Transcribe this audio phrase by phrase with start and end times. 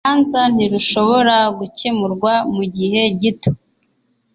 [0.03, 3.51] Uru rubanza ntirushobora gukemurwa mugihe gito.